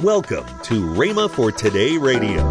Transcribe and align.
Welcome 0.00 0.44
to 0.64 0.92
Rhema 0.92 1.30
for 1.30 1.50
Today 1.50 1.96
Radio. 1.96 2.42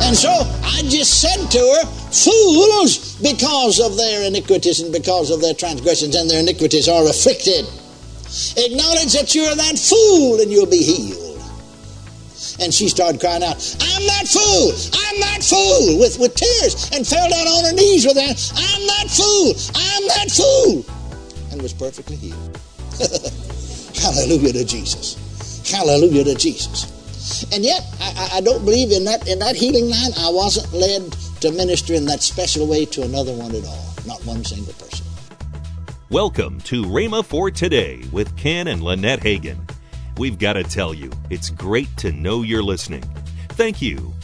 And 0.00 0.16
so 0.16 0.30
I 0.30 0.80
just 0.88 1.20
said 1.20 1.50
to 1.50 1.58
her, 1.58 1.84
Fools, 1.84 3.20
because 3.20 3.78
of 3.78 3.94
their 3.98 4.26
iniquities 4.26 4.80
and 4.80 4.90
because 4.90 5.30
of 5.30 5.42
their 5.42 5.52
transgressions 5.52 6.16
and 6.16 6.30
their 6.30 6.40
iniquities 6.40 6.88
are 6.88 7.04
afflicted. 7.04 7.68
Acknowledge 8.56 9.12
that 9.12 9.34
you're 9.34 9.54
that 9.54 9.78
fool 9.78 10.40
and 10.40 10.50
you'll 10.50 10.64
be 10.64 10.82
healed. 10.82 11.42
And 12.58 12.72
she 12.72 12.88
started 12.88 13.20
crying 13.20 13.42
out, 13.42 13.60
I'm 13.78 14.06
that 14.06 14.24
fool, 14.24 14.72
I'm 15.04 15.20
that 15.20 15.44
fool, 15.44 16.00
with, 16.00 16.18
with 16.18 16.34
tears, 16.34 16.88
and 16.90 17.06
fell 17.06 17.28
down 17.28 17.46
on 17.46 17.64
her 17.66 17.74
knees 17.74 18.06
with 18.06 18.14
that, 18.14 18.40
I'm 18.56 18.86
that 18.96 19.10
fool, 19.12 19.52
I'm 19.76 20.08
that 20.08 20.30
fool, 20.30 20.86
and 21.52 21.60
was 21.60 21.74
perfectly 21.74 22.16
healed. 22.16 22.58
Hallelujah 24.00 24.54
to 24.54 24.64
Jesus. 24.64 25.27
Hallelujah 25.70 26.24
to 26.24 26.34
Jesus. 26.34 27.44
And 27.52 27.62
yet, 27.64 27.84
I, 28.00 28.30
I, 28.34 28.40
don't 28.40 28.64
believe 28.64 28.90
in 28.90 29.04
that 29.04 29.28
in 29.28 29.38
that 29.40 29.54
healing 29.54 29.90
line. 29.90 30.12
I 30.16 30.30
wasn't 30.30 30.72
led 30.72 31.12
to 31.42 31.52
minister 31.52 31.92
in 31.92 32.06
that 32.06 32.22
special 32.22 32.66
way 32.66 32.86
to 32.86 33.02
another 33.02 33.34
one 33.34 33.54
at 33.54 33.66
all. 33.66 33.94
Not 34.06 34.24
one 34.24 34.44
single 34.44 34.72
person. 34.74 35.04
Welcome 36.08 36.58
to 36.62 36.84
Rhema 36.84 37.22
for 37.22 37.50
Today 37.50 38.02
with 38.12 38.34
Ken 38.36 38.68
and 38.68 38.82
Lynette 38.82 39.20
Hagin. 39.20 39.58
We've 40.16 40.38
got 40.38 40.54
to 40.54 40.64
tell 40.64 40.94
you, 40.94 41.10
it's 41.28 41.50
great 41.50 41.94
to 41.98 42.12
know 42.12 42.42
you're 42.42 42.62
listening. 42.62 43.04
Thank 43.50 43.82
you. 43.82 44.14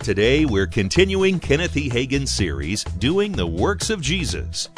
Today, 0.00 0.44
we're 0.44 0.66
continuing 0.66 1.40
Kenneth 1.40 1.76
E. 1.76 1.88
Hagin's 1.88 2.32
series, 2.32 2.84
Doing 2.84 3.32
the 3.32 3.46
Works 3.46 3.88
of 3.88 4.02
Jesus. 4.02 4.68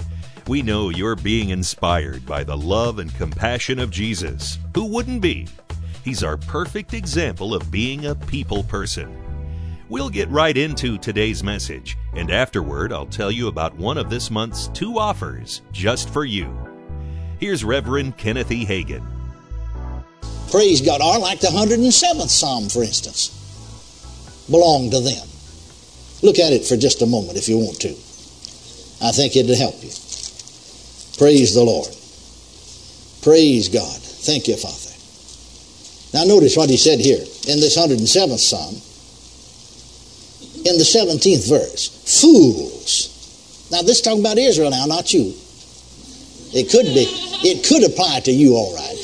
We 0.51 0.63
know 0.63 0.89
you're 0.89 1.15
being 1.15 1.51
inspired 1.51 2.27
by 2.27 2.43
the 2.43 2.57
love 2.57 2.99
and 2.99 3.15
compassion 3.15 3.79
of 3.79 3.93
Jesus. 3.93 4.59
Who 4.75 4.87
wouldn't 4.87 5.21
be? 5.21 5.47
He's 6.05 6.25
our 6.25 6.37
perfect 6.37 6.93
example 6.93 7.55
of 7.55 7.71
being 7.71 8.07
a 8.07 8.17
people 8.17 8.65
person. 8.65 9.17
We'll 9.89 10.11
get 10.11 10.29
right 10.29 10.57
into 10.57 10.99
today's 10.99 11.45
message, 11.45 11.97
and 12.15 12.33
afterward, 12.33 12.93
I'll 12.93 13.07
tell 13.07 13.31
you 13.31 13.47
about 13.47 13.77
one 13.77 13.97
of 13.97 14.11
this 14.11 14.29
month's 14.29 14.67
two 14.75 14.99
offers 14.99 15.63
just 15.71 16.11
for 16.11 16.25
you. 16.25 16.53
Here's 17.39 17.63
Reverend 17.63 18.17
Kenneth 18.17 18.51
E. 18.51 18.67
Hagin. 18.67 19.07
Praise 20.51 20.81
God. 20.81 21.01
Or 21.01 21.21
like 21.21 21.39
the 21.39 21.47
107th 21.47 22.29
Psalm, 22.29 22.69
for 22.69 22.83
instance, 22.83 23.29
belong 24.51 24.91
to 24.91 24.99
them. 24.99 25.29
Look 26.25 26.41
at 26.41 26.53
it 26.53 26.65
for 26.65 26.77
just 26.77 27.03
a 27.03 27.07
moment 27.07 27.39
if 27.39 27.49
you 27.49 27.57
want 27.57 27.81
to. 27.83 27.91
I 29.01 29.13
think 29.13 29.37
it'll 29.37 29.55
help 29.55 29.81
you. 29.85 29.93
Praise 31.21 31.53
the 31.53 31.63
Lord. 31.63 31.93
Praise 33.21 33.69
God. 33.69 34.01
Thank 34.25 34.49
you, 34.49 34.57
Father. 34.57 34.89
Now, 36.17 36.25
notice 36.25 36.57
what 36.57 36.71
he 36.71 36.79
said 36.79 36.99
here 36.99 37.21
in 37.21 37.61
this 37.61 37.77
107th 37.77 38.41
Psalm, 38.41 38.73
in 40.65 40.79
the 40.81 40.89
17th 40.89 41.47
verse 41.47 41.93
Fools. 42.23 43.69
Now, 43.71 43.83
this 43.83 43.99
is 43.99 44.01
talking 44.01 44.21
about 44.21 44.39
Israel 44.39 44.71
now, 44.71 44.87
not 44.87 45.13
you. 45.13 45.35
It 46.57 46.71
could 46.71 46.87
be, 46.87 47.05
it 47.45 47.69
could 47.69 47.85
apply 47.85 48.21
to 48.21 48.33
you 48.33 48.55
all 48.55 48.75
right. 48.75 48.99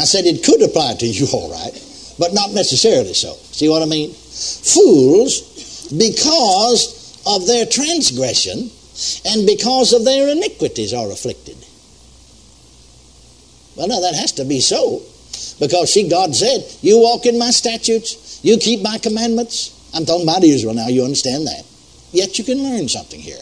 I 0.00 0.08
said 0.08 0.24
it 0.24 0.42
could 0.42 0.62
apply 0.62 0.94
to 0.94 1.06
you 1.06 1.26
all 1.34 1.52
right, 1.52 1.74
but 2.18 2.32
not 2.32 2.52
necessarily 2.52 3.12
so. 3.12 3.34
See 3.52 3.68
what 3.68 3.82
I 3.82 3.84
mean? 3.84 4.10
Fools, 4.10 5.92
because 5.98 7.20
of 7.26 7.46
their 7.46 7.66
transgression, 7.66 8.70
and 9.24 9.46
because 9.46 9.92
of 9.92 10.04
their 10.04 10.28
iniquities 10.28 10.94
are 10.94 11.10
afflicted. 11.10 11.56
Well, 13.76 13.88
now 13.88 14.00
that 14.00 14.14
has 14.14 14.32
to 14.32 14.44
be 14.44 14.60
so. 14.60 15.02
Because, 15.58 15.92
see, 15.92 16.08
God 16.08 16.34
said, 16.34 16.64
You 16.80 17.00
walk 17.00 17.26
in 17.26 17.38
my 17.38 17.50
statutes, 17.50 18.40
you 18.44 18.56
keep 18.56 18.82
my 18.82 18.98
commandments. 18.98 19.70
I'm 19.94 20.04
talking 20.04 20.28
about 20.28 20.44
Israel 20.44 20.74
now, 20.74 20.88
you 20.88 21.04
understand 21.04 21.46
that. 21.46 21.64
Yet 22.12 22.38
you 22.38 22.44
can 22.44 22.62
learn 22.62 22.88
something 22.88 23.20
here. 23.20 23.40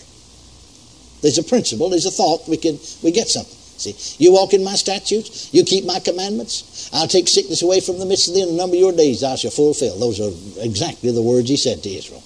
There's 1.21 1.39
a 1.39 1.45
principle, 1.45 1.91
there's 1.91 2.07
a 2.07 2.11
thought, 2.11 2.49
we 2.49 2.57
can 2.57 2.79
we 3.03 3.13
get 3.13 3.29
something. 3.29 3.59
See, 3.79 3.97
you 4.23 4.33
walk 4.33 4.55
in 4.55 4.65
my 4.65 4.75
statutes, 4.75 5.53
you 5.53 5.65
keep 5.65 5.85
my 5.85 5.99
commandments, 5.99 6.91
I'll 6.93 7.09
take 7.09 7.29
sickness 7.29 7.63
away 7.63 7.81
from 7.81 7.99
the 7.99 8.07
midst 8.07 8.29
of 8.29 8.35
thee, 8.35 8.43
and 8.43 8.53
the 8.53 8.57
number 8.57 8.77
of 8.77 8.81
your 8.81 8.93
days 8.93 9.23
I 9.23 9.37
shall 9.37 9.51
fulfill. 9.51 9.99
Those 9.99 10.21
are 10.21 10.31
exactly 10.63 11.11
the 11.11 11.23
words 11.23 11.49
he 11.49 11.57
said 11.57 11.83
to 11.83 11.91
Israel. 11.91 12.23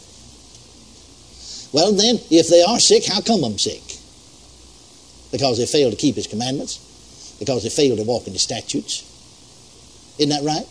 Well, 1.76 1.92
then, 1.92 2.16
if 2.30 2.48
they 2.48 2.62
are 2.62 2.80
sick, 2.80 3.04
how 3.04 3.20
come 3.20 3.44
I'm 3.44 3.58
sick? 3.58 3.82
Because 5.30 5.58
they 5.58 5.66
failed 5.66 5.92
to 5.92 5.98
keep 5.98 6.14
his 6.14 6.26
commandments, 6.26 6.80
because 7.38 7.64
they 7.64 7.68
failed 7.68 7.98
to 7.98 8.04
walk 8.04 8.26
in 8.26 8.32
his 8.32 8.40
statutes. 8.40 9.04
Isn't 10.16 10.30
that 10.30 10.42
right? 10.42 10.64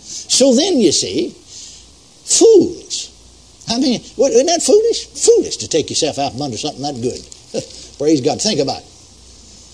So 0.00 0.54
then, 0.54 0.80
you 0.80 0.90
see, 0.90 1.36
fools. 2.24 3.12
I 3.68 3.78
mean, 3.78 4.00
isn't 4.00 4.46
that 4.46 4.62
foolish? 4.62 5.04
Foolish 5.22 5.58
to 5.58 5.68
take 5.68 5.90
yourself 5.90 6.18
out 6.18 6.32
from 6.32 6.40
under 6.40 6.56
something 6.56 6.80
that 6.80 6.96
good. 6.96 7.20
Praise 7.98 8.22
God. 8.22 8.40
Think 8.40 8.60
about 8.60 8.80
it. 8.80 8.97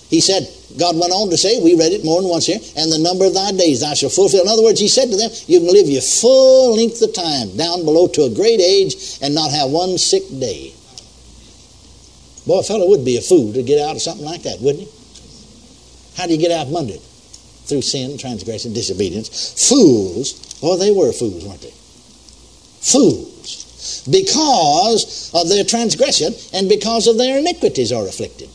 He 0.09 0.21
said, 0.21 0.47
God 0.77 0.95
went 0.99 1.11
on 1.11 1.29
to 1.31 1.37
say, 1.37 1.61
we 1.61 1.75
read 1.75 1.91
it 1.91 2.05
more 2.05 2.21
than 2.21 2.29
once 2.29 2.45
here, 2.45 2.59
and 2.77 2.91
the 2.91 2.99
number 2.99 3.25
of 3.25 3.33
thy 3.33 3.51
days 3.51 3.81
I 3.81 3.95
shall 3.95 4.09
fulfill. 4.09 4.43
In 4.43 4.47
other 4.47 4.63
words, 4.63 4.79
he 4.79 4.87
said 4.87 5.09
to 5.09 5.17
them, 5.17 5.31
you 5.47 5.59
can 5.59 5.71
live 5.73 5.89
your 5.89 6.01
full 6.01 6.75
length 6.75 7.01
of 7.01 7.13
time 7.13 7.55
down 7.57 7.85
below 7.85 8.07
to 8.07 8.23
a 8.23 8.29
great 8.29 8.59
age 8.59 9.17
and 9.21 9.33
not 9.33 9.51
have 9.51 9.69
one 9.69 9.97
sick 9.97 10.23
day. 10.39 10.73
Boy, 12.45 12.59
a 12.59 12.63
fellow 12.63 12.87
would 12.89 13.03
be 13.03 13.17
a 13.17 13.21
fool 13.21 13.53
to 13.53 13.63
get 13.63 13.81
out 13.81 13.95
of 13.95 14.01
something 14.01 14.25
like 14.25 14.43
that, 14.43 14.61
wouldn't 14.61 14.87
he? 14.87 14.89
How 16.17 16.27
do 16.27 16.33
you 16.33 16.39
get 16.39 16.51
out 16.51 16.67
from 16.67 16.75
under 16.75 16.93
it? 16.93 17.01
Through 17.65 17.81
sin, 17.81 18.17
transgression, 18.19 18.73
disobedience. 18.73 19.67
Fools, 19.67 20.59
well, 20.61 20.77
they 20.77 20.91
were 20.91 21.11
fools, 21.11 21.43
weren't 21.43 21.61
they? 21.61 21.73
Fools. 22.81 24.05
Because 24.09 25.31
of 25.33 25.49
their 25.49 25.63
transgression 25.63 26.33
and 26.53 26.69
because 26.69 27.07
of 27.07 27.17
their 27.17 27.39
iniquities 27.39 27.91
are 27.91 28.07
afflicted. 28.07 28.49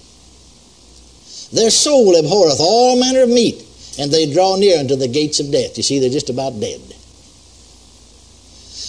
Their 1.52 1.70
soul 1.70 2.16
abhorreth 2.16 2.60
all 2.60 2.98
manner 2.98 3.22
of 3.22 3.28
meat, 3.28 3.64
and 3.98 4.10
they 4.10 4.32
draw 4.32 4.56
near 4.56 4.78
unto 4.78 4.96
the 4.96 5.08
gates 5.08 5.40
of 5.40 5.50
death. 5.50 5.76
You 5.76 5.82
see, 5.82 5.98
they're 5.98 6.10
just 6.10 6.30
about 6.30 6.60
dead. 6.60 6.80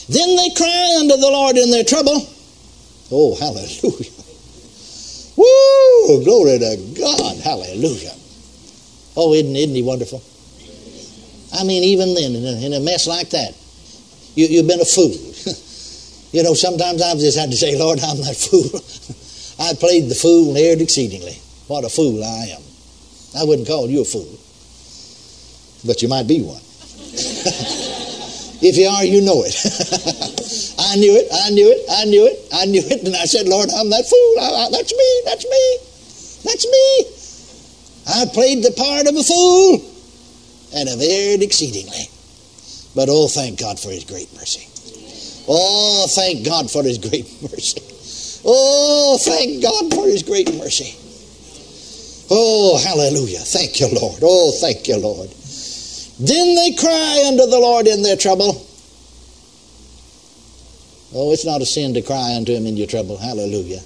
Then 0.10 0.36
they 0.36 0.50
cry 0.56 0.98
unto 1.00 1.16
the 1.18 1.30
Lord 1.32 1.58
in 1.58 1.72
their 1.72 1.84
trouble. 1.84 2.28
Oh, 3.12 3.36
hallelujah. 3.36 4.12
Woo! 5.36 6.24
Glory 6.24 6.60
to 6.60 6.78
God. 7.00 7.38
Hallelujah. 7.38 8.14
Oh, 9.18 9.34
isn't, 9.34 9.56
isn't 9.56 9.76
he 9.76 9.82
wonderful? 9.82 10.22
I 11.54 11.64
mean, 11.64 11.84
even 11.84 12.14
then, 12.14 12.36
in 12.36 12.46
a, 12.46 12.66
in 12.66 12.74
a 12.74 12.80
mess 12.80 13.08
like 13.08 13.30
that, 13.32 13.56
you, 14.36 14.48
you've 14.48 14.68
been 14.68 14.80
a 14.82 14.86
fool. 14.86 15.12
you 16.32 16.44
know, 16.44 16.54
sometimes 16.54 17.02
I've 17.02 17.18
just 17.18 17.38
had 17.38 17.52
to 17.52 17.58
say, 17.58 17.78
Lord, 17.78 18.00
I'm 18.00 18.18
that 18.22 18.38
fool. 18.38 18.80
I 19.66 19.74
played 19.74 20.10
the 20.10 20.16
fool 20.16 20.50
and 20.50 20.58
erred 20.58 20.82
exceedingly. 20.82 21.38
What 21.72 21.86
a 21.86 21.90
fool 21.90 22.22
I 22.22 22.52
am. 22.52 22.62
I 23.40 23.46
wouldn't 23.46 23.66
call 23.66 23.90
you 23.90 24.02
a 24.02 24.04
fool, 24.04 24.38
but 25.88 26.02
you 26.02 26.10
might 26.10 26.28
be 26.28 26.42
one. 26.44 26.60
if 28.60 28.76
you 28.76 28.92
are, 28.92 29.06
you 29.06 29.22
know 29.22 29.46
it. 29.48 29.56
I 30.84 30.98
knew 31.00 31.16
it, 31.16 31.32
I 31.32 31.50
knew 31.52 31.72
it, 31.72 31.86
I 31.90 32.04
knew 32.12 32.28
it, 32.28 32.38
I 32.52 32.66
knew 32.66 32.84
it, 32.84 33.08
and 33.08 33.16
I 33.16 33.24
said, 33.24 33.48
Lord, 33.48 33.70
I'm 33.72 33.90
that 33.90 34.04
fool. 34.04 34.34
I, 34.44 34.52
I, 34.52 34.68
that's 34.70 34.92
me, 34.92 35.22
that's 35.24 35.48
me, 35.48 35.80
that's 36.44 36.68
me. 36.68 37.08
I 38.20 38.28
played 38.34 38.64
the 38.68 38.76
part 38.76 39.08
of 39.08 39.16
a 39.16 39.24
fool 39.24 39.80
and 40.76 40.90
have 40.90 41.00
erred 41.00 41.42
exceedingly. 41.42 42.12
But 43.00 43.08
oh, 43.08 43.30
thank 43.30 43.58
God 43.58 43.80
for 43.80 43.92
His 43.92 44.04
great 44.04 44.28
mercy. 44.36 44.68
Oh, 45.48 46.06
thank 46.12 46.44
God 46.44 46.70
for 46.70 46.84
His 46.84 46.98
great 46.98 47.32
mercy. 47.42 47.80
Oh, 48.44 49.18
thank 49.22 49.64
God 49.64 49.94
for 49.96 50.04
His 50.04 50.24
great 50.24 50.54
mercy. 50.56 50.98
Oh, 52.34 52.78
hallelujah. 52.78 53.40
Thank 53.40 53.82
you, 53.82 53.90
Lord. 53.90 54.22
Oh, 54.24 54.54
thank 54.62 54.88
you, 54.88 54.96
Lord. 54.96 55.30
Then 56.18 56.56
they 56.56 56.72
cry 56.80 57.26
unto 57.28 57.46
the 57.46 57.60
Lord 57.60 57.88
in 57.88 58.04
their 58.04 58.16
trouble. 58.16 58.66
Oh, 61.14 61.34
it's 61.34 61.46
not 61.46 61.62
a 61.62 61.66
sin 61.66 61.94
to 61.96 62.02
cry 62.02 62.38
unto 62.38 62.54
him 62.54 62.66
in 62.66 62.78
your 62.78 62.88
trouble. 62.88 63.18
Hallelujah. 63.18 63.82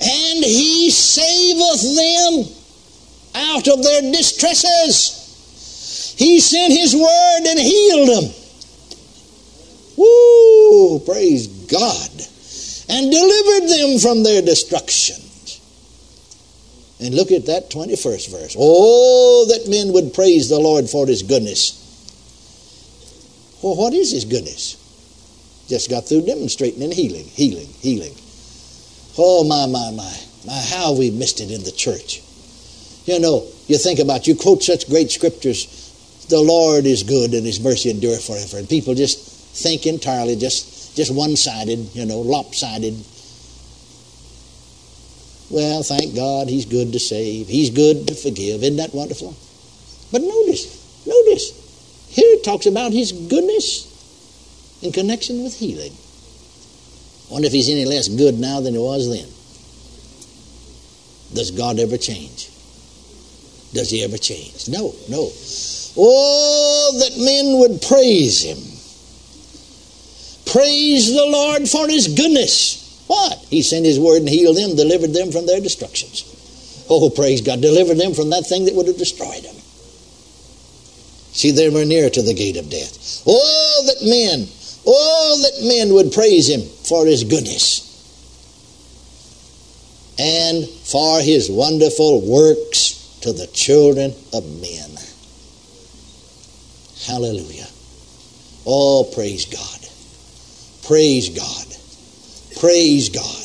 And 0.00 0.44
he 0.44 0.88
saveth 0.88 1.96
them 1.96 2.44
out 3.34 3.66
of 3.66 3.82
their 3.82 4.02
distresses. 4.02 6.14
He 6.16 6.38
sent 6.38 6.72
his 6.72 6.94
word 6.94 7.40
and 7.44 7.58
healed 7.58 8.08
them. 8.08 8.30
Woo! 9.96 11.00
Praise 11.00 11.48
God. 11.48 12.10
And 12.88 13.10
delivered 13.10 13.68
them 13.68 13.98
from 13.98 14.22
their 14.22 14.42
destructions. 14.42 15.23
And 17.00 17.14
look 17.14 17.32
at 17.32 17.46
that 17.46 17.70
21st 17.70 18.30
verse. 18.30 18.56
Oh, 18.58 19.46
that 19.48 19.68
men 19.68 19.92
would 19.92 20.14
praise 20.14 20.48
the 20.48 20.58
Lord 20.58 20.88
for 20.88 21.06
his 21.06 21.22
goodness. 21.22 21.80
Well, 23.62 23.76
what 23.76 23.92
is 23.92 24.12
his 24.12 24.24
goodness? 24.24 24.76
Just 25.68 25.90
got 25.90 26.06
through 26.06 26.26
demonstrating 26.26 26.82
and 26.82 26.92
healing, 26.92 27.24
healing, 27.24 27.68
healing. 27.80 28.14
Oh, 29.18 29.44
my, 29.44 29.66
my, 29.66 29.90
my. 29.90 30.16
My, 30.46 30.60
how 30.60 30.92
we 30.92 31.10
missed 31.10 31.40
it 31.40 31.50
in 31.50 31.64
the 31.64 31.72
church. 31.72 32.20
You 33.06 33.18
know, 33.18 33.46
you 33.66 33.78
think 33.78 33.98
about, 33.98 34.26
you 34.26 34.36
quote 34.36 34.62
such 34.62 34.88
great 34.88 35.10
scriptures 35.10 35.84
the 36.28 36.40
Lord 36.40 36.86
is 36.86 37.02
good 37.02 37.34
and 37.34 37.44
his 37.44 37.60
mercy 37.60 37.90
endureth 37.90 38.26
forever. 38.26 38.58
And 38.58 38.68
people 38.68 38.94
just 38.94 39.18
think 39.56 39.86
entirely, 39.86 40.36
just, 40.36 40.96
just 40.96 41.14
one 41.14 41.36
sided, 41.36 41.94
you 41.94 42.06
know, 42.06 42.20
lopsided. 42.20 42.94
Well, 45.54 45.84
thank 45.84 46.16
God 46.16 46.48
he's 46.48 46.64
good 46.64 46.92
to 46.94 46.98
save, 46.98 47.46
he's 47.46 47.70
good 47.70 48.08
to 48.08 48.14
forgive. 48.16 48.64
Isn't 48.64 48.78
that 48.78 48.92
wonderful? 48.92 49.36
But 50.10 50.22
notice, 50.22 51.06
notice, 51.06 52.08
here 52.10 52.26
it 52.34 52.42
talks 52.42 52.66
about 52.66 52.90
his 52.90 53.12
goodness 53.12 53.86
in 54.82 54.90
connection 54.90 55.44
with 55.44 55.54
healing. 55.54 55.92
Wonder 57.30 57.46
if 57.46 57.52
he's 57.52 57.70
any 57.70 57.84
less 57.84 58.08
good 58.08 58.36
now 58.36 58.60
than 58.62 58.74
he 58.74 58.80
was 58.80 59.08
then. 59.08 59.28
Does 61.36 61.52
God 61.52 61.78
ever 61.78 61.98
change? 61.98 62.50
Does 63.72 63.90
he 63.90 64.02
ever 64.02 64.18
change? 64.18 64.68
No, 64.68 64.92
no. 65.08 65.30
Oh, 65.96 66.98
that 66.98 67.16
men 67.16 67.60
would 67.60 67.80
praise 67.80 68.42
him. 68.42 68.58
Praise 70.52 71.14
the 71.14 71.26
Lord 71.26 71.68
for 71.68 71.86
his 71.86 72.08
goodness. 72.08 72.83
What? 73.06 73.38
He 73.50 73.62
sent 73.62 73.84
his 73.84 74.00
word 74.00 74.18
and 74.18 74.28
healed 74.28 74.56
them, 74.56 74.76
delivered 74.76 75.12
them 75.12 75.30
from 75.30 75.46
their 75.46 75.60
destructions. 75.60 76.24
Oh, 76.88 77.10
praise 77.10 77.40
God. 77.40 77.60
Delivered 77.60 77.96
them 77.98 78.14
from 78.14 78.30
that 78.30 78.46
thing 78.46 78.64
that 78.64 78.74
would 78.74 78.86
have 78.86 78.98
destroyed 78.98 79.42
them. 79.42 79.56
See, 81.32 81.50
they 81.50 81.68
were 81.68 81.84
near 81.84 82.10
to 82.10 82.22
the 82.22 82.34
gate 82.34 82.56
of 82.56 82.70
death. 82.70 83.22
Oh, 83.26 83.84
that 83.86 84.06
men, 84.06 84.48
oh, 84.86 85.40
that 85.42 85.66
men 85.66 85.92
would 85.94 86.12
praise 86.12 86.48
him 86.48 86.62
for 86.62 87.06
his 87.06 87.24
goodness 87.24 87.84
and 90.18 90.68
for 90.68 91.20
his 91.20 91.50
wonderful 91.50 92.20
works 92.20 93.18
to 93.22 93.32
the 93.32 93.48
children 93.48 94.14
of 94.32 94.44
men. 94.60 94.90
Hallelujah. 97.06 97.66
Oh, 98.66 99.10
praise 99.14 99.46
God. 99.46 99.80
Praise 100.86 101.30
God. 101.30 101.63
Praise 102.60 103.08
God. 103.08 103.44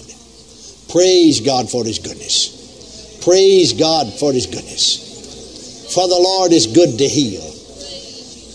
Praise 0.91 1.41
God 1.41 1.69
for 1.69 1.83
his 1.85 2.00
goodness. 2.00 3.21
Praise 3.23 3.73
God 3.73 4.11
for 4.19 4.33
his 4.33 4.45
goodness. 4.45 5.94
For 5.94 6.07
the 6.07 6.15
Lord 6.15 6.51
is 6.51 6.67
good 6.67 6.97
to 6.97 7.07
heal. 7.07 7.45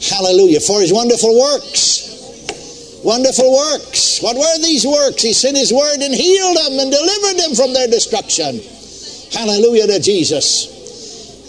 Hallelujah. 0.02 0.60
For 0.60 0.80
his 0.80 0.92
wonderful 0.92 1.38
works. 1.38 3.02
Wonderful 3.04 3.52
works. 3.52 4.22
What 4.22 4.36
were 4.36 4.58
these 4.62 4.86
works? 4.86 5.22
He 5.22 5.32
sent 5.32 5.56
his 5.56 5.72
word 5.72 6.00
and 6.00 6.14
healed 6.14 6.56
them 6.56 6.78
and 6.80 6.90
delivered 6.90 7.38
them 7.38 7.54
from 7.54 7.74
their 7.74 7.88
destruction. 7.88 8.60
Hallelujah 9.32 9.86
to 9.88 10.00
Jesus. 10.00 10.70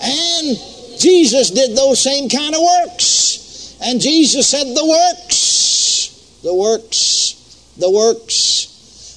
And 0.02 1.00
Jesus 1.00 1.52
did 1.52 1.78
those 1.78 2.02
same 2.02 2.30
kind 2.30 2.54
of 2.54 2.62
works. 2.62 3.78
And 3.82 4.02
Jesus 4.02 4.48
said, 4.48 4.66
The 4.66 4.86
works, 4.86 6.42
the 6.44 6.54
works, 6.54 7.74
the 7.78 7.90
works 7.90 8.75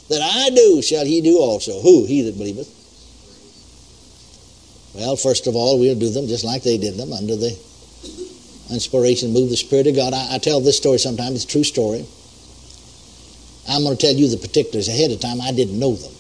that 0.09 0.23
I 0.23 0.51
do 0.55 0.83
shall 0.83 1.05
he 1.05 1.21
do 1.21 1.39
also. 1.39 1.81
Who? 1.81 2.07
He 2.07 2.23
that 2.23 2.37
believeth. 2.37 2.75
Well, 4.95 5.17
first 5.17 5.47
of 5.47 5.55
all, 5.55 5.79
we'll 5.79 5.99
do 5.99 6.11
them 6.11 6.27
just 6.27 6.45
like 6.45 6.63
they 6.63 6.79
did 6.79 6.97
them 6.97 7.13
under 7.13 7.37
the 7.37 7.57
inspiration, 8.71 9.33
move 9.33 9.51
the 9.51 9.57
Spirit 9.57 9.87
of 9.87 9.97
God. 9.97 10.13
I, 10.13 10.35
I 10.35 10.39
tell 10.39 10.61
this 10.61 10.77
story 10.77 10.99
sometimes, 10.99 11.37
it's 11.37 11.45
a 11.45 11.49
true 11.49 11.65
story. 11.65 12.05
I'm 13.69 13.83
going 13.83 13.97
to 13.97 14.01
tell 14.01 14.15
you 14.15 14.29
the 14.29 14.39
particulars 14.39 14.89
ahead 14.89 15.11
of 15.11 15.21
time. 15.21 15.41
I 15.41 15.53
didn't 15.53 15.79
know 15.79 15.95
them. 15.95 16.13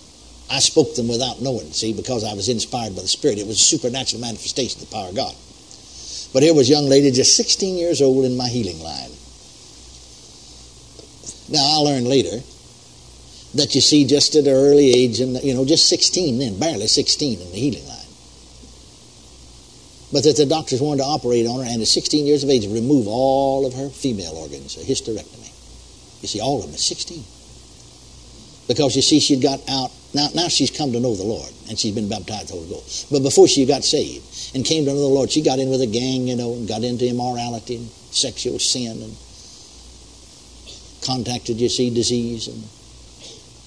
I 0.50 0.60
spoke 0.60 0.94
them 0.94 1.08
without 1.08 1.42
knowing, 1.42 1.72
see, 1.72 1.92
because 1.92 2.24
I 2.24 2.34
was 2.34 2.48
inspired 2.48 2.94
by 2.94 3.02
the 3.02 3.08
Spirit. 3.08 3.38
It 3.38 3.46
was 3.46 3.56
a 3.56 3.64
supernatural 3.64 4.20
manifestation 4.20 4.82
of 4.82 4.88
the 4.88 4.94
power 4.94 5.08
of 5.08 5.16
God. 5.16 5.34
But 6.32 6.42
here 6.42 6.54
was 6.54 6.68
a 6.68 6.72
young 6.72 6.88
lady 6.88 7.10
just 7.10 7.36
16 7.36 7.76
years 7.76 8.02
old 8.02 8.24
in 8.24 8.36
my 8.36 8.48
healing 8.48 8.80
line. 8.80 9.10
Now, 11.48 11.64
I 11.64 11.76
learned 11.78 12.06
later 12.06 12.44
that 13.58 13.74
you 13.74 13.80
see 13.80 14.06
just 14.06 14.34
at 14.34 14.46
an 14.46 14.54
early 14.54 14.90
age, 14.90 15.20
and 15.20 15.42
you 15.42 15.54
know, 15.54 15.64
just 15.64 15.88
16 15.88 16.38
then, 16.38 16.58
barely 16.58 16.86
16 16.86 17.40
in 17.40 17.50
the 17.50 17.58
healing 17.58 17.86
line. 17.86 17.98
But 20.12 20.24
that 20.24 20.36
the 20.36 20.46
doctors 20.46 20.80
wanted 20.80 21.02
to 21.02 21.08
operate 21.08 21.46
on 21.46 21.60
her, 21.60 21.70
and 21.70 21.82
at 21.82 21.88
16 21.88 22.24
years 22.24 22.42
of 22.42 22.50
age, 22.50 22.66
remove 22.66 23.06
all 23.06 23.66
of 23.66 23.74
her 23.74 23.90
female 23.90 24.32
organs, 24.32 24.76
a 24.76 24.80
hysterectomy. 24.80 25.52
You 26.22 26.28
see, 26.28 26.40
all 26.40 26.58
of 26.58 26.64
them 26.64 26.74
at 26.74 26.80
16. 26.80 27.22
Because 28.66 28.96
you 28.96 29.02
see, 29.02 29.20
she'd 29.20 29.42
got 29.42 29.60
out 29.68 29.90
now, 30.14 30.28
now 30.34 30.48
she's 30.48 30.70
come 30.70 30.92
to 30.92 31.00
know 31.00 31.14
the 31.14 31.22
Lord 31.22 31.52
and 31.68 31.78
she's 31.78 31.94
been 31.94 32.08
baptized 32.08 32.48
the 32.48 32.54
Holy 32.54 32.68
Ghost. 32.68 33.10
But 33.10 33.22
before 33.22 33.46
she 33.46 33.66
got 33.66 33.84
saved 33.84 34.24
and 34.54 34.64
came 34.64 34.84
to 34.86 34.90
know 34.90 35.00
the 35.00 35.06
Lord, 35.06 35.30
she 35.30 35.42
got 35.42 35.58
in 35.58 35.68
with 35.68 35.82
a 35.82 35.86
gang, 35.86 36.26
you 36.26 36.36
know, 36.36 36.54
and 36.54 36.66
got 36.66 36.82
into 36.82 37.06
immorality 37.06 37.76
and 37.76 37.90
sexual 38.10 38.58
sin 38.58 39.02
and 39.02 39.16
contacted, 41.04 41.60
you 41.60 41.68
see, 41.68 41.90
disease 41.90 42.48
and 42.48 42.64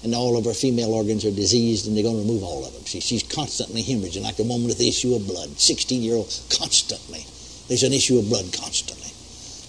and 0.02 0.14
all 0.14 0.36
of 0.36 0.44
her 0.44 0.54
female 0.54 0.92
organs 0.92 1.24
are 1.24 1.30
diseased 1.30 1.86
and 1.86 1.96
they're 1.96 2.02
going 2.02 2.16
to 2.16 2.22
remove 2.22 2.42
all 2.42 2.64
of 2.66 2.72
them. 2.72 2.82
See, 2.84 3.00
she's 3.00 3.22
constantly 3.22 3.82
hemorrhaging 3.82 4.22
like 4.22 4.38
a 4.38 4.42
woman 4.42 4.66
with 4.66 4.78
the 4.78 4.88
issue 4.88 5.14
of 5.14 5.26
blood. 5.26 5.50
16 5.58 6.02
year 6.02 6.14
old, 6.14 6.26
constantly. 6.50 7.24
There's 7.68 7.84
an 7.84 7.92
issue 7.92 8.18
of 8.18 8.28
blood 8.28 8.52
constantly. 8.52 9.10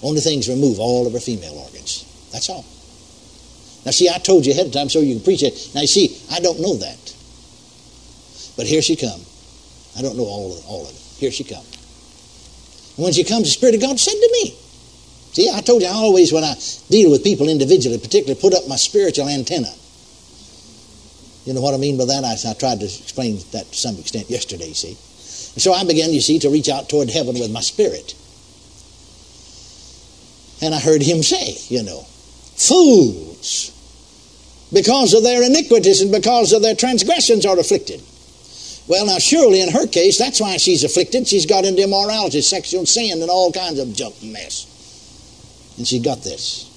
Only 0.02 0.22
things 0.22 0.50
remove 0.50 0.80
all 0.80 1.06
of 1.08 1.14
her 1.14 1.20
female 1.20 1.54
organs. 1.54 2.06
That's 2.32 2.50
all. 2.50 2.66
Now, 3.86 3.92
see, 3.92 4.10
I 4.10 4.18
told 4.18 4.46
you 4.46 4.54
ahead 4.54 4.68
of 4.68 4.74
time 4.74 4.90
so 4.90 5.00
you 5.00 5.16
can 5.16 5.24
preach 5.24 5.44
it. 5.44 5.54
Now, 5.76 5.82
you 5.82 5.88
see, 5.88 6.18
I 6.32 6.40
don't 6.40 6.60
know 6.60 6.76
that. 6.76 7.16
But 8.58 8.66
here 8.66 8.82
she 8.82 8.96
come. 8.96 9.22
I 9.98 10.02
don't 10.02 10.18
know 10.18 10.26
all 10.26 10.58
of, 10.58 10.66
all 10.66 10.84
of 10.84 10.90
it. 10.90 11.02
Here 11.18 11.32
she 11.32 11.44
come. 11.44 11.66
And 12.98 13.04
when 13.04 13.14
she 13.14 13.24
comes, 13.24 13.44
the 13.46 13.52
Spirit 13.52 13.76
of 13.76 13.82
God 13.82 14.00
said 14.00 14.14
to 14.14 14.30
me, 14.44 14.58
See, 15.34 15.50
I 15.50 15.62
told 15.62 15.82
you 15.82 15.88
I 15.88 15.94
always, 15.94 16.32
when 16.32 16.44
I 16.44 16.54
deal 16.90 17.10
with 17.10 17.24
people 17.24 17.50
individually, 17.50 17.98
particularly 17.98 18.40
put 18.40 18.54
up 18.54 18.68
my 18.68 18.76
spiritual 18.76 19.28
antenna. 19.28 19.74
You 21.46 21.54
know 21.54 21.62
what 21.62 21.74
I 21.74 21.78
mean 21.78 21.98
by 21.98 22.06
that? 22.06 22.24
I, 22.24 22.50
I 22.50 22.54
tried 22.54 22.80
to 22.80 22.86
explain 22.86 23.40
that 23.52 23.72
to 23.72 23.78
some 23.78 23.98
extent 23.98 24.30
yesterday, 24.30 24.72
see. 24.74 24.98
And 25.54 25.62
so 25.62 25.74
I 25.74 25.84
began, 25.84 26.12
you 26.12 26.22
see, 26.22 26.40
to 26.40 26.50
reach 26.50 26.70
out 26.70 26.90
toward 26.90 27.10
heaven 27.10 27.36
with 27.36 27.52
my 27.52 27.62
spirit. 27.62 28.16
And 30.62 30.74
I 30.74 30.80
heard 30.80 31.02
him 31.02 31.22
say, 31.22 31.58
you 31.68 31.84
know, 31.84 32.02
fools 32.56 33.72
because 34.72 35.14
of 35.14 35.24
their 35.24 35.44
iniquities 35.44 36.02
and 36.02 36.12
because 36.12 36.54
of 36.54 36.62
their 36.62 36.76
transgressions 36.76 37.46
are 37.46 37.60
afflicted. 37.60 38.02
Well, 38.88 39.06
now, 39.06 39.18
surely 39.20 39.62
in 39.62 39.72
her 39.72 39.88
case, 39.88 40.18
that's 40.18 40.42
why 40.42 40.58
she's 40.58 40.84
afflicted. 40.84 41.28
She's 41.28 41.46
got 41.46 41.64
into 41.64 41.84
immorality, 41.84 42.42
sexual 42.42 42.86
sin, 42.86 43.22
and 43.22 43.30
all 43.30 43.52
kinds 43.52 43.80
of 43.80 43.94
junk 43.94 44.16
and 44.22 44.34
mess. 44.34 44.68
And 45.78 45.88
she 45.88 46.00
got 46.00 46.24
this. 46.24 46.70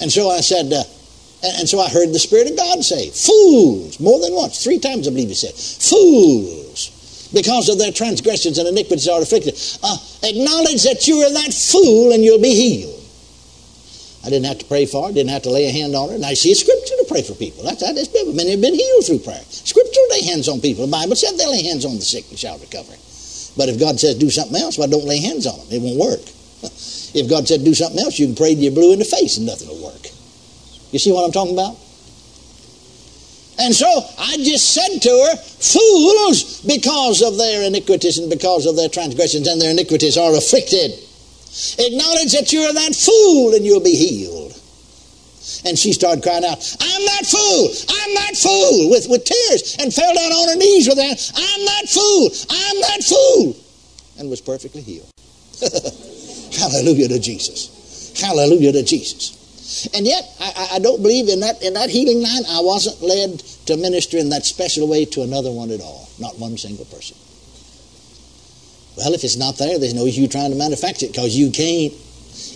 And 0.00 0.10
so 0.10 0.30
I 0.30 0.40
said, 0.40 0.72
uh, 0.72 0.84
and 1.42 1.68
so 1.68 1.80
I 1.80 1.88
heard 1.88 2.12
the 2.12 2.18
Spirit 2.18 2.50
of 2.50 2.56
God 2.56 2.84
say, 2.84 3.10
Fools, 3.10 3.98
more 3.98 4.20
than 4.20 4.34
once, 4.34 4.62
three 4.62 4.78
times 4.78 5.08
I 5.08 5.10
believe 5.10 5.28
he 5.28 5.34
said, 5.34 5.54
Fools, 5.54 7.30
because 7.32 7.68
of 7.68 7.78
their 7.78 7.92
transgressions 7.92 8.58
and 8.58 8.68
iniquities 8.68 9.08
are 9.08 9.22
afflicted. 9.22 9.54
Uh, 9.82 9.96
acknowledge 10.22 10.82
that 10.84 11.06
you 11.06 11.16
are 11.22 11.32
that 11.32 11.54
fool 11.54 12.12
and 12.12 12.22
you'll 12.22 12.42
be 12.42 12.54
healed. 12.54 13.00
I 14.22 14.28
didn't 14.28 14.46
have 14.46 14.58
to 14.58 14.66
pray 14.66 14.84
for 14.84 15.06
her, 15.06 15.12
didn't 15.12 15.30
have 15.30 15.48
to 15.48 15.50
lay 15.50 15.66
a 15.66 15.72
hand 15.72 15.94
on 15.94 16.10
her. 16.10 16.14
And 16.14 16.26
I 16.26 16.34
see 16.34 16.52
a 16.52 16.54
scripture 16.54 16.96
to 16.98 17.06
pray 17.08 17.22
for 17.22 17.34
people. 17.34 17.64
That's 17.64 17.80
that 17.80 17.96
is 17.96 18.08
Bible. 18.08 18.34
Many 18.34 18.50
have 18.50 18.60
been 18.60 18.74
healed 18.74 19.06
through 19.06 19.20
prayer. 19.20 19.40
Scripture 19.48 20.00
lay 20.10 20.22
hands 20.24 20.48
on 20.48 20.60
people. 20.60 20.84
The 20.84 20.92
Bible 20.92 21.16
said 21.16 21.38
they 21.38 21.46
lay 21.46 21.62
hands 21.62 21.86
on 21.86 21.96
the 21.96 22.04
sick 22.04 22.28
and 22.28 22.38
shall 22.38 22.58
recover. 22.58 22.92
But 23.56 23.68
if 23.68 23.80
God 23.80 23.98
says 23.98 24.16
do 24.16 24.28
something 24.28 24.60
else, 24.60 24.76
well, 24.76 24.88
don't 24.88 25.06
lay 25.08 25.20
hands 25.20 25.46
on 25.46 25.58
them. 25.58 25.68
It 25.70 25.80
won't 25.80 25.98
work. 25.98 26.24
If 27.12 27.28
God 27.28 27.48
said 27.48 27.64
do 27.64 27.74
something 27.74 27.98
else, 27.98 28.20
you 28.20 28.26
can 28.26 28.36
pray 28.36 28.54
to 28.54 28.60
your 28.60 28.70
blue 28.70 28.92
in 28.92 29.00
the 29.00 29.04
face 29.04 29.36
and 29.36 29.44
nothing 29.44 29.66
will. 29.66 29.79
You 30.92 30.98
see 30.98 31.12
what 31.12 31.24
I'm 31.24 31.32
talking 31.32 31.54
about? 31.54 31.76
And 33.60 33.74
so 33.74 33.86
I 34.18 34.36
just 34.38 34.72
said 34.72 35.00
to 35.02 35.10
her, 35.10 35.36
Fools, 35.36 36.62
because 36.62 37.20
of 37.20 37.36
their 37.36 37.62
iniquities 37.62 38.18
and 38.18 38.30
because 38.30 38.64
of 38.64 38.76
their 38.76 38.88
transgressions 38.88 39.46
and 39.46 39.60
their 39.60 39.70
iniquities 39.70 40.16
are 40.16 40.34
afflicted. 40.34 40.92
Acknowledge 41.78 42.32
that 42.32 42.52
you're 42.52 42.72
that 42.72 42.94
fool 42.94 43.54
and 43.54 43.64
you'll 43.64 43.84
be 43.84 43.96
healed. 43.96 44.56
And 45.66 45.78
she 45.78 45.92
started 45.92 46.22
crying 46.22 46.44
out, 46.44 46.56
I'm 46.80 47.04
that 47.04 47.26
fool, 47.26 47.68
I'm 47.90 48.14
that 48.14 48.36
fool, 48.36 48.90
with, 48.90 49.08
with 49.08 49.24
tears, 49.24 49.76
and 49.80 49.92
fell 49.92 50.14
down 50.14 50.32
on 50.32 50.48
her 50.48 50.56
knees 50.56 50.86
with 50.86 50.96
that, 50.96 51.32
I'm 51.34 51.64
that 51.66 51.88
fool, 51.88 52.30
I'm 52.48 52.80
that 52.80 53.04
fool, 53.04 53.56
and 54.18 54.30
was 54.30 54.40
perfectly 54.40 54.80
healed. 54.80 55.10
Hallelujah 56.58 57.08
to 57.08 57.18
Jesus. 57.18 58.12
Hallelujah 58.20 58.72
to 58.72 58.82
Jesus. 58.82 59.39
And 59.94 60.06
yet, 60.06 60.24
I, 60.40 60.70
I, 60.74 60.78
don't 60.80 61.00
believe 61.00 61.28
in 61.28 61.40
that, 61.40 61.62
in 61.62 61.74
that 61.74 61.90
healing 61.90 62.22
line, 62.22 62.42
I 62.48 62.60
wasn't 62.60 63.00
led 63.02 63.38
to 63.66 63.76
minister 63.76 64.18
in 64.18 64.30
that 64.30 64.44
special 64.44 64.88
way 64.88 65.04
to 65.06 65.22
another 65.22 65.50
one 65.50 65.70
at 65.70 65.80
all. 65.80 66.08
Not 66.18 66.38
one 66.38 66.56
single 66.58 66.86
person. 66.86 67.16
Well, 68.96 69.14
if 69.14 69.22
it's 69.22 69.36
not 69.36 69.58
there, 69.58 69.78
there's 69.78 69.94
no 69.94 70.06
use 70.06 70.18
you 70.18 70.28
trying 70.28 70.50
to 70.50 70.56
manufacture 70.56 71.06
it 71.06 71.12
because 71.12 71.36
you 71.36 71.50
can't. 71.50 71.92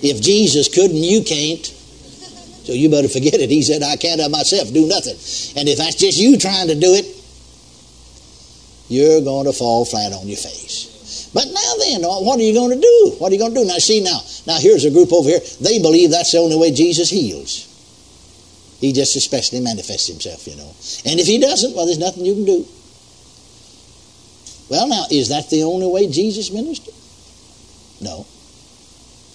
If 0.02 0.20
Jesus 0.20 0.68
couldn't, 0.72 0.96
you 0.96 1.22
can't. 1.22 1.64
So 1.64 2.72
you 2.72 2.90
better 2.90 3.08
forget 3.08 3.34
it. 3.34 3.50
He 3.50 3.62
said, 3.62 3.82
I 3.82 3.96
can't 3.96 4.20
of 4.20 4.30
myself 4.30 4.72
do 4.72 4.88
nothing. 4.88 5.16
And 5.60 5.68
if 5.68 5.78
that's 5.78 5.96
just 5.96 6.18
you 6.18 6.38
trying 6.38 6.68
to 6.68 6.74
do 6.74 6.94
it, 6.94 7.06
you're 8.88 9.20
going 9.20 9.46
to 9.46 9.52
fall 9.52 9.84
flat 9.84 10.12
on 10.12 10.26
your 10.26 10.36
face. 10.36 10.93
But 11.34 11.46
now 11.52 11.72
then, 11.80 12.04
uh, 12.04 12.22
what 12.22 12.38
are 12.38 12.42
you 12.42 12.54
going 12.54 12.70
to 12.70 12.80
do? 12.80 13.16
What 13.18 13.30
are 13.30 13.34
you 13.34 13.40
going 13.40 13.52
to 13.54 13.60
do? 13.60 13.66
Now, 13.66 13.78
see, 13.78 14.00
now, 14.00 14.20
now 14.46 14.58
here's 14.60 14.84
a 14.84 14.90
group 14.90 15.12
over 15.12 15.28
here. 15.28 15.40
They 15.60 15.80
believe 15.80 16.12
that's 16.12 16.30
the 16.30 16.38
only 16.38 16.56
way 16.56 16.70
Jesus 16.70 17.10
heals. 17.10 17.66
He 18.80 18.92
just 18.92 19.16
especially 19.16 19.60
manifests 19.60 20.06
himself, 20.06 20.46
you 20.46 20.56
know. 20.56 20.70
And 21.04 21.18
if 21.18 21.26
he 21.26 21.40
doesn't, 21.40 21.74
well, 21.74 21.86
there's 21.86 21.98
nothing 21.98 22.24
you 22.24 22.34
can 22.34 22.44
do. 22.44 22.66
Well, 24.70 24.86
now, 24.86 25.06
is 25.10 25.28
that 25.30 25.50
the 25.50 25.64
only 25.64 25.86
way 25.86 26.06
Jesus 26.06 26.52
ministered? 26.52 26.94
No. 28.00 28.26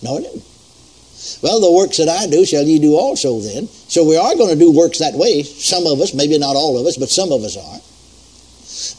No, 0.01 0.17
it 0.17 0.25
isn't. 0.25 1.43
Well, 1.43 1.59
the 1.59 1.71
works 1.71 1.97
that 1.97 2.07
I 2.07 2.27
do 2.27 2.45
shall 2.45 2.63
ye 2.63 2.79
do 2.79 2.95
also 2.95 3.39
then. 3.39 3.67
So 3.67 4.07
we 4.07 4.15
are 4.15 4.35
going 4.35 4.53
to 4.53 4.59
do 4.59 4.71
works 4.71 4.99
that 4.99 5.15
way. 5.15 5.43
Some 5.43 5.85
of 5.85 5.99
us, 5.99 6.13
maybe 6.13 6.37
not 6.37 6.55
all 6.55 6.79
of 6.79 6.87
us, 6.87 6.95
but 6.95 7.09
some 7.09 7.33
of 7.33 7.43
us 7.43 7.57
are. 7.57 7.79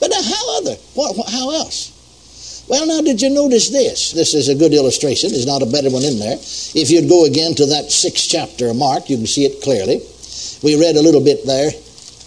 But 0.01 0.11
now, 0.11 0.23
how 0.23 0.59
other? 0.59 0.77
What, 0.95 1.17
what, 1.17 1.31
how 1.31 1.51
else? 1.51 1.97
Well, 2.71 2.87
now, 2.87 3.01
did 3.01 3.21
you 3.21 3.31
notice 3.31 3.69
this? 3.71 4.13
This 4.13 4.33
is 4.33 4.47
a 4.47 4.55
good 4.55 4.73
illustration. 4.73 5.31
There's 5.31 5.45
not 5.45 5.61
a 5.61 5.67
better 5.67 5.91
one 5.91 6.05
in 6.05 6.21
there. 6.21 6.39
If 6.39 6.89
you'd 6.89 7.09
go 7.09 7.25
again 7.25 7.53
to 7.57 7.67
that 7.67 7.91
sixth 7.91 8.31
chapter 8.31 8.69
of 8.71 8.77
Mark, 8.77 9.11
you 9.11 9.17
can 9.17 9.27
see 9.27 9.45
it 9.45 9.61
clearly. 9.61 9.99
We 10.63 10.79
read 10.79 10.95
a 10.95 11.03
little 11.03 11.21
bit 11.21 11.45
there 11.45 11.73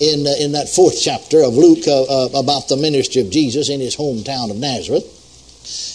in, 0.02 0.28
uh, 0.28 0.36
in 0.44 0.52
that 0.52 0.68
fourth 0.68 1.00
chapter 1.00 1.42
of 1.42 1.56
Luke 1.56 1.88
uh, 1.88 2.04
uh, 2.04 2.30
about 2.36 2.68
the 2.68 2.76
ministry 2.76 3.22
of 3.22 3.32
Jesus 3.32 3.70
in 3.70 3.80
his 3.80 3.96
hometown 3.96 4.52
of 4.52 4.58
Nazareth. 4.58 5.08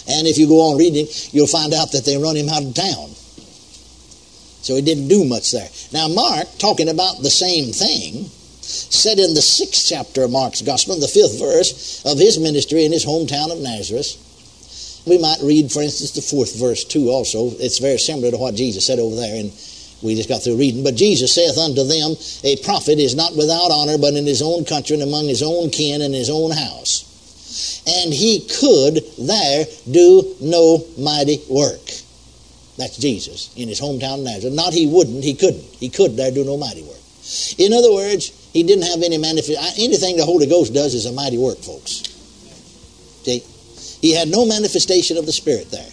And 0.09 0.25
if 0.25 0.39
you 0.39 0.47
go 0.47 0.73
on 0.73 0.79
reading, 0.79 1.05
you'll 1.29 1.45
find 1.45 1.71
out 1.71 1.91
that 1.91 2.05
they 2.05 2.17
run 2.17 2.35
him 2.35 2.49
out 2.49 2.65
of 2.65 2.73
town. 2.73 3.13
So 4.65 4.73
he 4.73 4.81
didn't 4.81 5.09
do 5.09 5.25
much 5.25 5.51
there. 5.51 5.69
Now, 5.93 6.07
Mark, 6.07 6.47
talking 6.57 6.89
about 6.89 7.21
the 7.21 7.29
same 7.29 7.69
thing, 7.69 8.25
said 8.65 9.19
in 9.19 9.35
the 9.35 9.45
sixth 9.45 9.85
chapter 9.85 10.23
of 10.23 10.31
Mark's 10.31 10.63
Gospel, 10.63 10.95
in 10.95 11.01
the 11.01 11.07
fifth 11.07 11.37
verse 11.37 12.01
of 12.03 12.17
his 12.17 12.39
ministry 12.39 12.83
in 12.83 12.91
his 12.91 13.05
hometown 13.05 13.53
of 13.53 13.61
Nazareth. 13.61 14.25
We 15.05 15.17
might 15.17 15.39
read, 15.41 15.71
for 15.71 15.81
instance, 15.81 16.11
the 16.11 16.21
fourth 16.21 16.59
verse 16.59 16.83
too, 16.83 17.09
also. 17.09 17.51
It's 17.59 17.79
very 17.79 17.97
similar 17.97 18.31
to 18.31 18.37
what 18.37 18.55
Jesus 18.55 18.85
said 18.85 18.99
over 18.99 19.15
there, 19.15 19.39
and 19.39 19.51
we 20.01 20.15
just 20.15 20.29
got 20.29 20.43
through 20.43 20.57
reading. 20.57 20.83
But 20.83 20.95
Jesus 20.95 21.33
saith 21.33 21.57
unto 21.57 21.83
them, 21.83 22.15
A 22.43 22.57
prophet 22.63 22.99
is 22.99 23.15
not 23.15 23.35
without 23.35 23.71
honor, 23.71 23.97
but 23.97 24.13
in 24.13 24.25
his 24.25 24.41
own 24.41 24.65
country 24.65 24.95
and 24.95 25.03
among 25.03 25.27
his 25.27 25.43
own 25.43 25.69
kin 25.69 26.01
and 26.01 26.13
his 26.13 26.29
own 26.29 26.51
house. 26.51 27.05
And 27.87 28.13
he 28.13 28.47
could 28.47 29.03
there 29.17 29.65
do 29.89 30.35
no 30.41 30.85
mighty 30.97 31.41
work. 31.49 31.81
That's 32.77 32.97
Jesus 32.97 33.51
in 33.57 33.67
his 33.67 33.81
hometown 33.81 34.23
Nazareth. 34.23 34.53
Not 34.53 34.73
he 34.73 34.87
wouldn't, 34.87 35.23
he 35.23 35.33
couldn't. 35.33 35.65
He 35.79 35.89
could 35.89 36.15
there 36.15 36.31
do 36.31 36.45
no 36.45 36.55
mighty 36.55 36.83
work. 36.83 36.95
In 37.57 37.73
other 37.73 37.91
words, 37.91 38.31
he 38.53 38.63
didn't 38.63 38.85
have 38.85 39.03
any 39.03 39.17
manifest. 39.17 39.79
Anything 39.79 40.15
the 40.15 40.25
Holy 40.25 40.47
Ghost 40.47 40.73
does 40.73 40.93
is 40.93 41.05
a 41.05 41.11
mighty 41.11 41.37
work, 41.37 41.57
folks. 41.57 42.03
See, 43.23 43.43
he 44.01 44.13
had 44.13 44.27
no 44.27 44.45
manifestation 44.45 45.17
of 45.17 45.25
the 45.25 45.31
Spirit 45.31 45.71
there. 45.71 45.91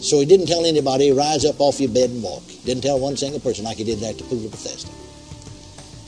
So 0.00 0.18
he 0.18 0.24
didn't 0.24 0.46
tell 0.46 0.64
anybody, 0.64 1.12
rise 1.12 1.44
up 1.44 1.60
off 1.60 1.78
your 1.78 1.90
bed 1.90 2.10
and 2.10 2.22
walk. 2.22 2.42
Didn't 2.64 2.82
tell 2.82 2.98
one 2.98 3.16
single 3.16 3.40
person 3.40 3.64
like 3.64 3.76
he 3.76 3.84
did 3.84 3.98
there 3.98 4.10
at 4.10 4.18
the 4.18 4.24
pool 4.24 4.44
of 4.44 4.50
Bethesda. 4.50 4.90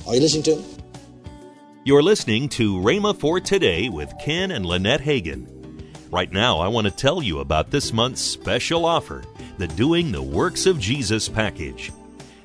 Are 0.06 0.14
you 0.14 0.20
listening 0.20 0.44
to 0.44 0.56
him? 0.56 0.64
You're 1.84 2.02
listening 2.02 2.48
to 2.50 2.76
Rhema 2.76 3.18
for 3.18 3.38
Today 3.40 3.88
with 3.88 4.12
Ken 4.18 4.50
and 4.50 4.64
Lynette 4.64 5.02
Hagin. 5.02 5.46
Right 6.10 6.32
now, 6.32 6.58
I 6.58 6.68
want 6.68 6.86
to 6.86 6.90
tell 6.90 7.22
you 7.22 7.40
about 7.40 7.70
this 7.70 7.92
month's 7.92 8.20
special 8.20 8.84
offer, 8.84 9.24
the 9.58 9.66
Doing 9.68 10.12
the 10.12 10.22
Works 10.22 10.66
of 10.66 10.78
Jesus 10.78 11.28
package. 11.28 11.92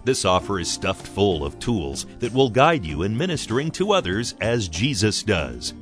This 0.04 0.26
offer 0.26 0.60
is 0.60 0.72
stuffed 0.72 1.06
full 1.06 1.46
of 1.46 1.60
tools 1.60 2.06
that 2.20 2.34
will 2.34 2.50
guide 2.50 2.86
you 2.86 3.04
in 3.04 3.18
ministering 3.18 3.72
to 3.72 3.92
others 3.92 4.36
as 4.42 4.68
Jesus 4.70 5.22
does. 5.24 5.74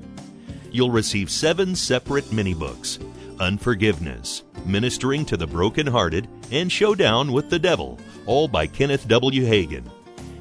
You'll 0.75 0.91
receive 0.91 1.31
seven 1.31 1.73
separate 1.73 2.33
mini 2.33 2.53
books 2.53 2.99
Unforgiveness, 3.39 4.43
Ministering 4.65 5.23
to 5.27 5.37
the 5.37 5.47
Brokenhearted, 5.47 6.27
and 6.51 6.69
Showdown 6.69 7.31
with 7.31 7.49
the 7.49 7.57
Devil, 7.57 7.97
all 8.25 8.49
by 8.49 8.67
Kenneth 8.67 9.07
W. 9.07 9.45
Hagin, 9.45 9.89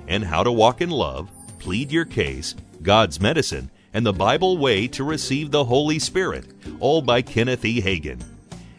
and 0.08 0.24
How 0.24 0.42
to 0.42 0.50
Walk 0.50 0.80
in 0.80 0.90
Love, 0.90 1.30
Plead 1.60 1.92
Your 1.92 2.04
Case, 2.04 2.56
God's 2.82 3.20
Medicine, 3.20 3.70
and 3.92 4.04
the 4.04 4.12
Bible 4.12 4.58
Way 4.58 4.88
to 4.88 5.04
Receive 5.04 5.52
the 5.52 5.62
Holy 5.62 6.00
Spirit, 6.00 6.46
all 6.80 7.00
by 7.00 7.22
Kenneth 7.22 7.64
E. 7.64 7.80
Hagin. 7.80 8.20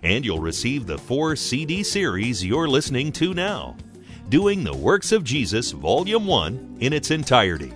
And 0.04 0.26
you'll 0.26 0.42
receive 0.42 0.86
the 0.86 0.98
four 0.98 1.38
CD 1.38 1.84
series 1.84 2.44
you're 2.44 2.68
listening 2.68 3.14
to 3.14 3.34
now 3.34 3.78
Doing 4.28 4.66
the 4.66 4.76
Works 4.76 5.14
of 5.14 5.24
Jesus, 5.24 5.72
Volume 5.72 6.28
1, 6.28 6.80
in 6.82 6.92
its 6.92 7.12
entirety. 7.12 7.72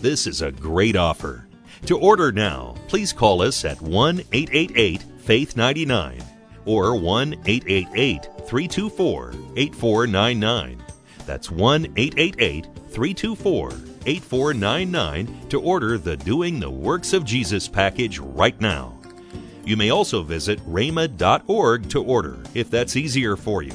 This 0.00 0.28
is 0.28 0.40
a 0.40 0.52
great 0.52 0.94
offer. 0.94 1.48
To 1.86 1.98
order 1.98 2.30
now, 2.30 2.74
please 2.86 3.12
call 3.12 3.42
us 3.42 3.64
at 3.64 3.80
1 3.80 4.20
888 4.32 5.02
Faith 5.18 5.56
99 5.56 6.22
or 6.64 6.96
1 6.96 7.32
888 7.44 8.22
324 8.46 9.34
8499. 9.56 10.82
That's 11.26 11.50
1 11.50 11.86
888 11.96 12.64
324 12.64 13.72
8499 14.06 15.48
to 15.48 15.60
order 15.60 15.98
the 15.98 16.16
Doing 16.16 16.60
the 16.60 16.70
Works 16.70 17.12
of 17.12 17.24
Jesus 17.24 17.66
package 17.66 18.18
right 18.18 18.60
now. 18.60 18.96
You 19.64 19.76
may 19.76 19.90
also 19.90 20.22
visit 20.22 20.60
rhema.org 20.66 21.88
to 21.90 22.04
order 22.04 22.38
if 22.54 22.70
that's 22.70 22.96
easier 22.96 23.36
for 23.36 23.62
you. 23.62 23.72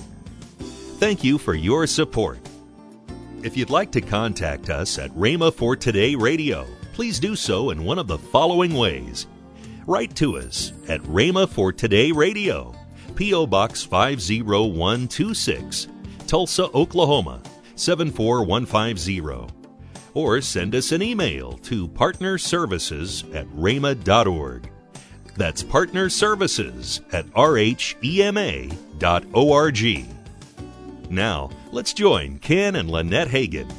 Thank 0.99 1.23
you 1.23 1.37
for 1.37 1.53
your 1.53 1.87
support. 1.87 2.39
If 3.43 3.55
you'd 3.55 3.69
like 3.69 3.91
to 3.91 4.01
contact 4.01 4.69
us 4.69 4.97
at 4.97 5.11
Rhema 5.11 5.53
for 5.53 5.75
Today 5.75 6.15
Radio, 6.15 6.67
please 6.97 7.19
do 7.19 7.35
so 7.35 7.69
in 7.69 7.83
one 7.83 7.99
of 7.99 8.07
the 8.07 8.17
following 8.17 8.73
ways. 8.73 9.27
Write 9.85 10.15
to 10.15 10.35
us 10.35 10.73
at 10.89 10.99
Rhema 11.03 11.47
for 11.47 11.71
Today 11.71 12.11
Radio, 12.11 12.73
P.O. 13.13 13.45
Box 13.45 13.83
50126, 13.83 15.89
Tulsa, 16.25 16.71
Oklahoma 16.71 17.39
74150 17.75 19.53
or 20.15 20.41
send 20.41 20.73
us 20.73 20.91
an 20.91 21.03
email 21.03 21.53
to 21.59 21.87
partnerservices 21.87 23.31
at 23.35 23.45
rhema.org. 23.49 24.67
That's 25.35 25.61
partnerservices 25.61 27.01
at 27.13 27.27
rhema.org. 27.27 28.65
Now, 31.11 31.51
let's 31.71 31.93
join 31.93 32.39
Ken 32.39 32.75
and 32.75 32.89
Lynette 32.89 33.27
Hagin. 33.27 33.71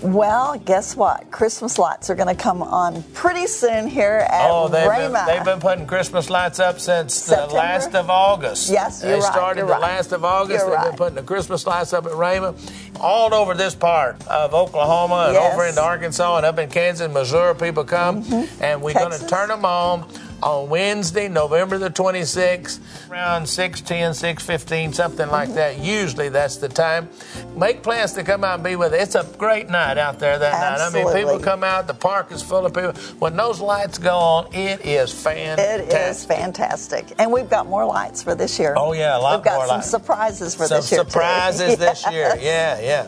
Well, 0.00 0.58
guess 0.64 0.96
what? 0.96 1.30
Christmas 1.30 1.78
lights 1.78 2.08
are 2.10 2.14
going 2.14 2.34
to 2.34 2.40
come 2.40 2.62
on 2.62 3.02
pretty 3.14 3.46
soon 3.46 3.86
here 3.86 4.26
at 4.30 4.50
oh, 4.50 4.68
they've 4.68 4.88
Rhema. 4.88 5.26
Been, 5.26 5.36
they've 5.36 5.44
been 5.44 5.60
putting 5.60 5.86
Christmas 5.86 6.30
lights 6.30 6.58
up 6.60 6.80
since 6.80 7.14
September? 7.14 7.50
the 7.50 7.54
last 7.56 7.94
of 7.94 8.10
August. 8.10 8.70
Yes, 8.70 9.00
They 9.02 9.12
right, 9.14 9.22
started 9.22 9.62
the 9.62 9.72
right. 9.72 9.80
last 9.80 10.12
of 10.12 10.24
August. 10.24 10.60
You're 10.64 10.70
they've 10.70 10.78
right. 10.78 10.88
been 10.90 10.96
putting 10.98 11.16
the 11.16 11.22
Christmas 11.22 11.66
lights 11.66 11.92
up 11.92 12.06
at 12.06 12.12
Rhema 12.12 12.54
all 13.00 13.34
over 13.34 13.54
this 13.54 13.74
part 13.74 14.24
of 14.28 14.54
Oklahoma 14.54 15.24
and 15.26 15.34
Yes. 15.34 15.52
over 15.54 15.66
into 15.66 15.82
Arkansas 15.82 16.36
and 16.36 16.46
up 16.46 16.58
in 16.58 16.68
Kansas 16.70 17.04
and 17.04 17.14
Missouri. 17.14 17.54
People 17.54 17.84
come 17.84 18.24
and 18.60 18.80
we're 18.82 18.94
going 18.94 19.10
to 19.10 19.18
Mm-hmm. 19.18 19.26
Turn 19.26 19.48
them 19.48 19.64
on 19.64 20.08
on 20.42 20.68
Wednesday, 20.68 21.28
November 21.28 21.78
the 21.78 21.90
26th, 21.90 22.80
around 23.10 23.46
610, 23.48 24.14
615, 24.14 24.92
something 24.92 25.28
like 25.28 25.52
that. 25.54 25.78
Usually 25.78 26.28
that's 26.28 26.56
the 26.56 26.68
time. 26.68 27.08
Make 27.56 27.82
plans 27.82 28.12
to 28.14 28.24
come 28.24 28.44
out 28.44 28.54
and 28.56 28.64
be 28.64 28.76
with 28.76 28.92
us. 28.92 29.02
It's 29.02 29.14
a 29.14 29.36
great 29.38 29.68
night 29.68 29.98
out 29.98 30.18
there 30.18 30.38
that 30.38 30.78
night. 30.78 30.84
I 30.86 30.90
mean, 30.90 31.12
people 31.14 31.38
come 31.38 31.62
out, 31.64 31.86
the 31.86 31.94
park 31.94 32.32
is 32.32 32.42
full 32.42 32.66
of 32.66 32.74
people. 32.74 32.92
When 33.18 33.36
those 33.36 33.60
lights 33.60 33.98
go 33.98 34.16
on, 34.16 34.52
it 34.54 34.84
is 34.84 35.12
fantastic. 35.12 35.88
It 35.90 36.10
is 36.10 36.24
fantastic. 36.24 37.06
And 37.18 37.32
we've 37.32 37.48
got 37.50 37.66
more 37.66 37.84
lights 37.84 38.22
for 38.22 38.34
this 38.34 38.58
year. 38.58 38.74
Oh, 38.76 38.92
yeah, 38.92 39.16
a 39.16 39.20
lot 39.20 39.38
We've 39.38 39.44
got 39.44 39.56
more 39.56 39.66
some 39.66 39.76
lights. 39.78 39.90
surprises 39.90 40.54
for 40.54 40.66
Some 40.66 40.78
this 40.78 40.90
year. 40.92 41.04
too. 41.04 41.10
surprises 41.10 41.76
this 41.76 42.10
year. 42.10 42.34
Yeah, 42.42 42.80
yeah. 42.80 43.06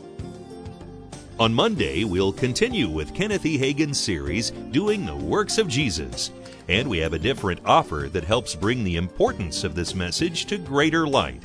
On 1.40 1.52
Monday, 1.52 2.04
we'll 2.04 2.32
continue 2.32 2.88
with 2.88 3.12
Kenneth 3.12 3.44
E. 3.44 3.58
Hagin's 3.58 3.98
series, 3.98 4.52
Doing 4.52 5.04
the 5.04 5.16
Works 5.16 5.58
of 5.58 5.66
Jesus. 5.66 6.30
And 6.68 6.88
we 6.88 6.98
have 6.98 7.12
a 7.12 7.18
different 7.18 7.58
offer 7.64 8.08
that 8.12 8.22
helps 8.22 8.54
bring 8.54 8.84
the 8.84 8.94
importance 8.94 9.64
of 9.64 9.74
this 9.74 9.96
message 9.96 10.46
to 10.46 10.58
greater 10.58 11.08
light. 11.08 11.42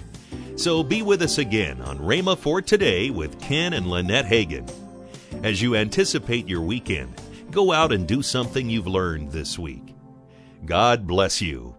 So 0.58 0.84
be 0.84 1.02
with 1.02 1.24
us 1.24 1.40
again 1.40 1.82
on 1.82 1.98
Rhema 1.98 2.38
for 2.38 2.62
Today 2.62 3.10
with 3.10 3.42
Ken 3.42 3.74
and 3.74 3.88
Lynette 3.88 4.28
Hagin. 4.28 4.72
As 5.44 5.60
you 5.60 5.76
anticipate 5.76 6.48
your 6.48 6.62
weekend, 6.62 7.20
go 7.50 7.72
out 7.72 7.92
and 7.92 8.08
do 8.08 8.22
something 8.22 8.70
you've 8.70 8.86
learned 8.86 9.32
this 9.32 9.58
week. 9.58 9.96
God 10.68 11.08
bless 11.08 11.42
you. 11.42 11.76